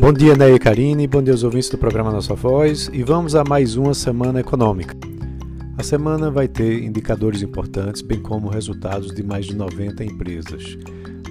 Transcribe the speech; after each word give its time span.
Bom 0.00 0.12
dia, 0.12 0.36
Ney 0.36 0.54
e 0.54 0.58
Karine, 0.60 1.08
bom 1.08 1.20
dia 1.20 1.34
aos 1.34 1.42
ouvintes 1.42 1.68
do 1.68 1.76
programa 1.76 2.12
Nossa 2.12 2.32
Voz 2.32 2.88
e 2.92 3.02
vamos 3.02 3.34
a 3.34 3.42
mais 3.42 3.76
uma 3.76 3.92
semana 3.92 4.38
econômica. 4.38 4.96
A 5.76 5.82
semana 5.82 6.30
vai 6.30 6.46
ter 6.46 6.84
indicadores 6.84 7.42
importantes, 7.42 8.00
bem 8.00 8.20
como 8.20 8.48
resultados 8.48 9.12
de 9.12 9.24
mais 9.24 9.46
de 9.46 9.56
90 9.56 10.04
empresas. 10.04 10.78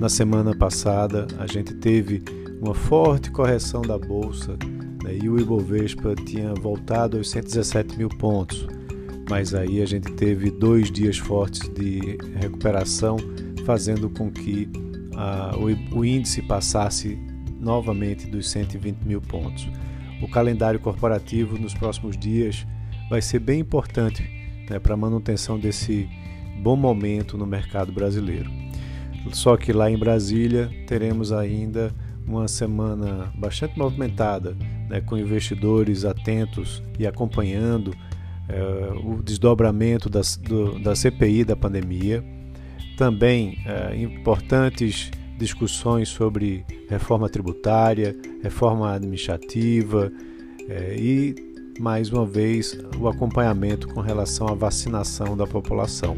Na 0.00 0.08
semana 0.08 0.52
passada, 0.52 1.28
a 1.38 1.46
gente 1.46 1.74
teve 1.74 2.24
uma 2.60 2.74
forte 2.74 3.30
correção 3.30 3.82
da 3.82 3.96
bolsa 3.96 4.58
né, 5.04 5.16
e 5.22 5.28
o 5.28 5.38
Ibovespa 5.38 6.16
tinha 6.16 6.52
voltado 6.54 7.18
aos 7.18 7.30
117 7.30 7.96
mil 7.96 8.08
pontos, 8.08 8.66
mas 9.30 9.54
aí 9.54 9.80
a 9.80 9.86
gente 9.86 10.10
teve 10.14 10.50
dois 10.50 10.90
dias 10.90 11.18
fortes 11.18 11.68
de 11.72 12.18
recuperação, 12.40 13.16
fazendo 13.64 14.10
com 14.10 14.28
que 14.28 14.68
uh, 15.14 15.56
o, 15.94 16.00
o 16.00 16.04
índice 16.04 16.42
passasse 16.42 17.16
novamente 17.60 18.26
dos 18.26 18.48
120 18.50 19.02
mil 19.02 19.20
pontos. 19.20 19.68
O 20.22 20.28
calendário 20.28 20.80
corporativo 20.80 21.58
nos 21.58 21.74
próximos 21.74 22.16
dias 22.16 22.66
vai 23.10 23.20
ser 23.20 23.38
bem 23.38 23.60
importante 23.60 24.22
né, 24.68 24.78
para 24.78 24.94
a 24.94 24.96
manutenção 24.96 25.58
desse 25.58 26.08
bom 26.62 26.76
momento 26.76 27.36
no 27.36 27.46
mercado 27.46 27.92
brasileiro. 27.92 28.50
Só 29.32 29.56
que 29.56 29.72
lá 29.72 29.90
em 29.90 29.98
Brasília 29.98 30.70
teremos 30.86 31.32
ainda 31.32 31.92
uma 32.26 32.48
semana 32.48 33.32
bastante 33.36 33.78
movimentada, 33.78 34.56
né, 34.88 35.00
com 35.00 35.16
investidores 35.16 36.04
atentos 36.04 36.82
e 36.98 37.06
acompanhando 37.06 37.94
é, 38.48 38.92
o 39.04 39.22
desdobramento 39.22 40.08
das, 40.08 40.36
do, 40.36 40.78
da 40.78 40.94
CPI 40.94 41.44
da 41.44 41.56
pandemia. 41.56 42.24
Também 42.96 43.58
é, 43.66 43.96
importantes 43.96 45.10
discussões 45.36 46.08
sobre 46.08 46.64
reforma 46.88 47.28
tributária, 47.28 48.16
reforma 48.42 48.92
administrativa 48.92 50.10
é, 50.68 50.96
e, 50.98 51.34
mais 51.78 52.10
uma 52.10 52.24
vez, 52.24 52.78
o 52.98 53.08
acompanhamento 53.08 53.88
com 53.88 54.00
relação 54.00 54.48
à 54.48 54.54
vacinação 54.54 55.36
da 55.36 55.46
população. 55.46 56.16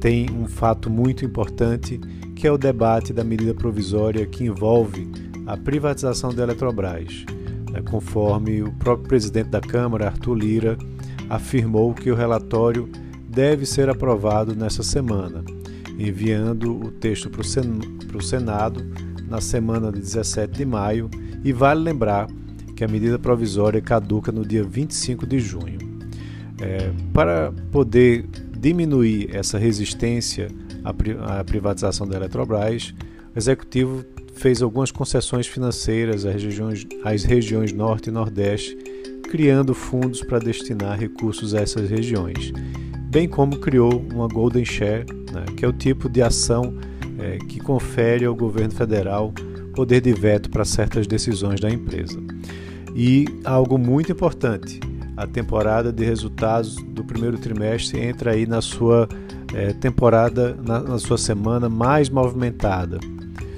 Tem 0.00 0.30
um 0.30 0.46
fato 0.46 0.90
muito 0.90 1.24
importante 1.24 1.98
que 2.36 2.46
é 2.46 2.52
o 2.52 2.58
debate 2.58 3.12
da 3.12 3.24
medida 3.24 3.54
provisória 3.54 4.26
que 4.26 4.44
envolve 4.44 5.10
a 5.46 5.56
privatização 5.56 6.32
da 6.34 6.42
Eletrobras, 6.42 7.24
né, 7.70 7.80
conforme 7.82 8.62
o 8.62 8.72
próprio 8.72 9.08
presidente 9.08 9.48
da 9.48 9.60
Câmara, 9.60 10.06
Arthur 10.06 10.34
Lira, 10.34 10.78
afirmou 11.30 11.94
que 11.94 12.10
o 12.10 12.14
relatório 12.14 12.88
deve 13.28 13.64
ser 13.64 13.88
aprovado 13.88 14.54
nesta 14.54 14.82
semana 14.82 15.42
enviando 15.98 16.74
o 16.74 16.90
texto 16.90 17.30
para 17.30 17.40
o 17.40 18.22
Senado 18.22 18.84
na 19.28 19.40
semana 19.40 19.90
de 19.90 20.00
17 20.00 20.52
de 20.52 20.64
maio 20.64 21.10
e 21.44 21.52
vale 21.52 21.80
lembrar 21.80 22.28
que 22.76 22.84
a 22.84 22.88
medida 22.88 23.18
provisória 23.18 23.80
caduca 23.80 24.32
no 24.32 24.44
dia 24.44 24.64
25 24.64 25.26
de 25.26 25.38
junho. 25.38 25.78
É, 26.60 26.90
para 27.12 27.52
poder 27.70 28.26
diminuir 28.58 29.34
essa 29.34 29.58
resistência 29.58 30.48
à 30.84 31.44
privatização 31.44 32.06
da 32.06 32.16
Eletrobras, 32.16 32.94
o 33.34 33.38
Executivo 33.38 34.04
fez 34.34 34.62
algumas 34.62 34.90
concessões 34.90 35.46
financeiras 35.46 36.24
às 36.24 36.34
regiões, 36.42 36.86
às 37.04 37.24
regiões 37.24 37.72
Norte 37.72 38.08
e 38.08 38.12
Nordeste, 38.12 38.76
criando 39.30 39.74
fundos 39.74 40.22
para 40.22 40.38
destinar 40.38 40.98
recursos 40.98 41.54
a 41.54 41.60
essas 41.60 41.88
regiões 41.88 42.52
bem 43.14 43.28
como 43.28 43.58
criou 43.58 44.04
uma 44.12 44.26
Golden 44.26 44.64
Share, 44.64 45.06
né, 45.32 45.44
que 45.56 45.64
é 45.64 45.68
o 45.68 45.72
tipo 45.72 46.08
de 46.08 46.20
ação 46.20 46.74
é, 47.16 47.38
que 47.38 47.60
confere 47.60 48.24
ao 48.24 48.34
governo 48.34 48.72
federal 48.72 49.32
poder 49.72 50.00
de 50.00 50.12
veto 50.12 50.50
para 50.50 50.64
certas 50.64 51.06
decisões 51.06 51.60
da 51.60 51.70
empresa. 51.70 52.20
E 52.92 53.24
algo 53.44 53.78
muito 53.78 54.10
importante, 54.10 54.80
a 55.16 55.28
temporada 55.28 55.92
de 55.92 56.04
resultados 56.04 56.74
do 56.74 57.04
primeiro 57.04 57.38
trimestre 57.38 58.00
entra 58.00 58.32
aí 58.32 58.46
na 58.46 58.60
sua 58.60 59.08
é, 59.54 59.72
temporada, 59.74 60.58
na, 60.66 60.80
na, 60.80 60.98
sua 60.98 61.16
semana 61.16 61.68
mais 61.68 62.10
movimentada. 62.10 62.98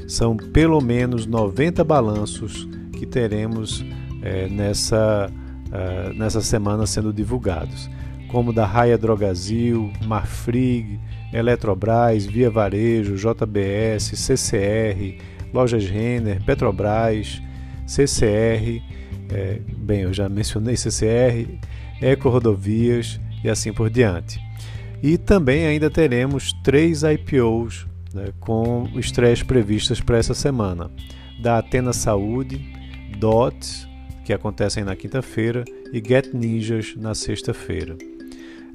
São 0.06 0.36
pelo 0.36 0.82
menos 0.82 1.24
90 1.24 1.82
balanços 1.82 2.68
que 2.92 3.06
teremos 3.06 3.82
é, 4.20 4.48
nessa, 4.48 5.30
uh, 5.30 6.12
nessa 6.14 6.42
semana 6.42 6.86
sendo 6.86 7.10
divulgados 7.10 7.88
como 8.28 8.52
da 8.52 8.66
Raia 8.66 8.98
Drogazil, 8.98 9.92
Marfrig, 10.04 11.00
Eletrobras, 11.32 12.24
Via 12.26 12.50
Varejo, 12.50 13.16
JBS, 13.16 14.12
CCR, 14.14 15.18
Lojas 15.52 15.86
Renner, 15.86 16.44
Petrobras, 16.44 17.40
CCR, 17.86 18.82
é, 19.30 19.60
bem, 19.78 20.02
eu 20.02 20.12
já 20.12 20.28
mencionei 20.28 20.76
CCR, 20.76 21.58
Eco 22.00 22.28
Rodovias 22.28 23.20
e 23.42 23.48
assim 23.48 23.72
por 23.72 23.90
diante. 23.90 24.40
E 25.02 25.18
também 25.18 25.66
ainda 25.66 25.90
teremos 25.90 26.52
três 26.64 27.02
IPOs 27.02 27.86
né, 28.14 28.32
com 28.40 28.88
estreias 28.96 29.42
previstas 29.42 30.00
para 30.00 30.18
essa 30.18 30.34
semana: 30.34 30.90
da 31.40 31.58
Atena 31.58 31.92
Saúde, 31.92 32.60
DOT, 33.18 33.86
que 34.24 34.32
acontecem 34.32 34.84
na 34.84 34.96
quinta-feira, 34.96 35.64
e 35.92 36.02
Get 36.04 36.32
Ninjas 36.32 36.94
na 36.96 37.14
sexta-feira. 37.14 37.96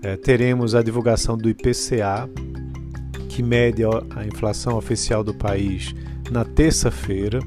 É, 0.03 0.17
teremos 0.17 0.73
a 0.73 0.81
divulgação 0.81 1.37
do 1.37 1.49
IPCA, 1.49 2.29
que 3.29 3.43
mede 3.43 3.83
a 3.83 4.25
inflação 4.25 4.77
oficial 4.77 5.23
do 5.23 5.33
país 5.33 5.93
na 6.31 6.43
terça-feira. 6.43 7.39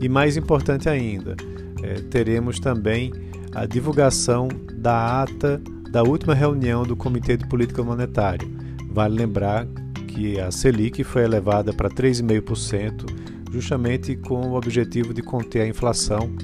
E 0.00 0.08
mais 0.08 0.36
importante 0.36 0.88
ainda, 0.88 1.36
é, 1.82 1.94
teremos 2.10 2.58
também 2.58 3.12
a 3.54 3.66
divulgação 3.66 4.48
da 4.74 5.22
ata 5.22 5.60
da 5.90 6.02
última 6.02 6.34
reunião 6.34 6.84
do 6.84 6.96
Comitê 6.96 7.36
de 7.36 7.46
Política 7.46 7.82
Monetária. 7.82 8.48
Vale 8.90 9.14
lembrar 9.14 9.66
que 10.08 10.40
a 10.40 10.50
Selic 10.50 11.04
foi 11.04 11.22
elevada 11.22 11.72
para 11.72 11.88
3,5%, 11.88 13.04
justamente 13.52 14.16
com 14.16 14.48
o 14.48 14.54
objetivo 14.54 15.12
de 15.12 15.22
conter 15.22 15.62
a 15.62 15.66
inflação, 15.68 16.34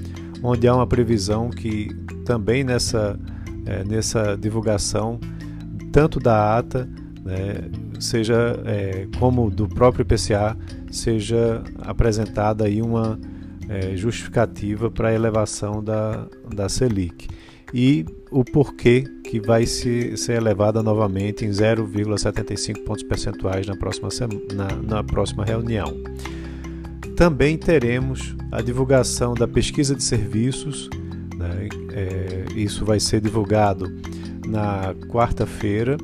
onde 0.43 0.67
há 0.67 0.75
uma 0.75 0.87
previsão 0.87 1.49
que 1.49 1.89
também 2.23 2.63
nessa, 2.63 3.19
é, 3.65 3.83
nessa 3.83 4.37
divulgação 4.37 5.19
tanto 5.91 6.19
da 6.19 6.57
ata, 6.57 6.87
né, 7.23 7.69
seja 7.99 8.61
é, 8.65 9.07
como 9.19 9.49
do 9.49 9.67
próprio 9.67 10.03
IPCA, 10.03 10.57
seja 10.91 11.63
apresentada 11.81 12.65
aí 12.65 12.81
uma 12.81 13.19
é, 13.67 13.95
justificativa 13.95 14.89
para 14.89 15.09
a 15.09 15.13
elevação 15.13 15.83
da, 15.83 16.27
da 16.53 16.67
Selic 16.67 17.27
e 17.73 18.05
o 18.31 18.43
porquê 18.43 19.03
que 19.23 19.39
vai 19.39 19.65
se, 19.65 20.17
ser 20.17 20.33
elevada 20.33 20.81
novamente 20.81 21.45
em 21.45 21.49
0,75 21.49 22.83
pontos 22.83 23.03
percentuais 23.03 23.67
na 23.67 23.75
próxima, 23.75 24.09
na, 24.53 24.95
na 24.95 25.03
próxima 25.03 25.45
reunião. 25.45 25.93
Também 27.15 27.57
teremos 27.57 28.35
a 28.51 28.61
divulgação 28.61 29.33
da 29.33 29.47
pesquisa 29.47 29.93
de 29.95 30.03
serviços, 30.03 30.89
né, 31.37 31.67
é, 31.91 32.45
isso 32.55 32.85
vai 32.85 32.99
ser 32.99 33.21
divulgado 33.21 33.85
na 34.49 34.93
quarta-feira, 35.07 35.97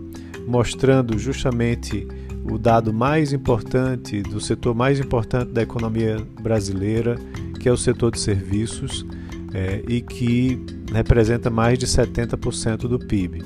mostrando 0.47 1.17
justamente 1.17 2.07
o 2.43 2.57
dado 2.57 2.93
mais 2.93 3.33
importante 3.33 4.21
do 4.21 4.39
setor 4.39 4.75
mais 4.75 4.99
importante 4.99 5.51
da 5.51 5.63
economia 5.63 6.17
brasileira, 6.41 7.17
que 7.59 7.67
é 7.67 7.71
o 7.71 7.77
setor 7.77 8.11
de 8.11 8.19
serviços, 8.19 9.05
é, 9.53 9.81
e 9.87 10.01
que 10.01 10.63
representa 10.93 11.49
mais 11.49 11.79
de 11.79 11.87
70% 11.87 12.87
do 12.87 12.99
PIB. 12.99 13.41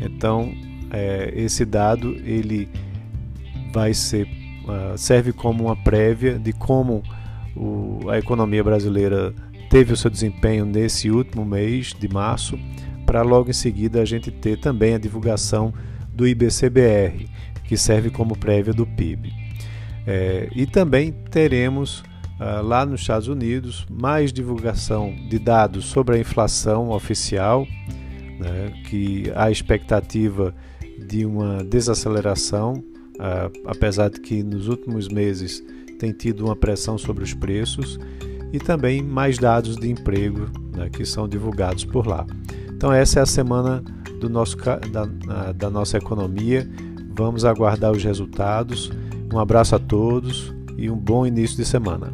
Então, 0.00 0.52
é, 0.90 1.32
esse 1.36 1.64
dado 1.64 2.16
ele 2.24 2.68
vai 3.72 3.94
ser 3.94 4.26
uh, 4.64 4.96
serve 4.96 5.32
como 5.32 5.66
uma 5.66 5.76
prévia 5.76 6.38
de 6.38 6.52
como 6.52 7.02
o, 7.54 8.08
a 8.08 8.18
economia 8.18 8.64
brasileira 8.64 9.32
teve 9.68 9.92
o 9.92 9.96
seu 9.96 10.10
desempenho 10.10 10.64
nesse 10.64 11.10
último 11.10 11.44
mês 11.44 11.94
de 11.98 12.08
março 12.08 12.58
para 13.10 13.22
logo 13.22 13.50
em 13.50 13.52
seguida 13.52 14.00
a 14.00 14.04
gente 14.04 14.30
ter 14.30 14.56
também 14.56 14.94
a 14.94 14.98
divulgação 14.98 15.74
do 16.14 16.28
IBCBR, 16.28 17.28
que 17.64 17.76
serve 17.76 18.08
como 18.08 18.38
prévia 18.38 18.72
do 18.72 18.86
PIB. 18.86 19.32
É, 20.06 20.48
e 20.54 20.64
também 20.64 21.10
teremos 21.28 22.04
ah, 22.38 22.60
lá 22.60 22.86
nos 22.86 23.00
Estados 23.00 23.26
Unidos 23.26 23.84
mais 23.90 24.32
divulgação 24.32 25.12
de 25.28 25.40
dados 25.40 25.86
sobre 25.86 26.14
a 26.14 26.20
inflação 26.20 26.90
oficial, 26.90 27.66
né, 28.38 28.72
que 28.88 29.24
há 29.34 29.50
expectativa 29.50 30.54
de 31.08 31.26
uma 31.26 31.64
desaceleração, 31.64 32.80
ah, 33.18 33.50
apesar 33.66 34.08
de 34.08 34.20
que 34.20 34.40
nos 34.44 34.68
últimos 34.68 35.08
meses 35.08 35.60
tem 35.98 36.12
tido 36.12 36.44
uma 36.44 36.54
pressão 36.54 36.96
sobre 36.96 37.24
os 37.24 37.34
preços, 37.34 37.98
e 38.52 38.60
também 38.60 39.02
mais 39.02 39.36
dados 39.36 39.74
de 39.74 39.90
emprego 39.90 40.46
né, 40.76 40.88
que 40.88 41.04
são 41.04 41.26
divulgados 41.26 41.84
por 41.84 42.06
lá. 42.06 42.24
Então 42.80 42.90
essa 42.90 43.20
é 43.20 43.22
a 43.22 43.26
semana 43.26 43.84
do 44.20 44.30
nosso, 44.30 44.56
da, 44.90 45.52
da 45.52 45.68
nossa 45.68 45.98
economia. 45.98 46.66
Vamos 47.14 47.44
aguardar 47.44 47.92
os 47.92 48.02
resultados. 48.02 48.90
Um 49.30 49.38
abraço 49.38 49.76
a 49.76 49.78
todos 49.78 50.50
e 50.78 50.88
um 50.88 50.96
bom 50.96 51.26
início 51.26 51.58
de 51.58 51.66
semana. 51.66 52.10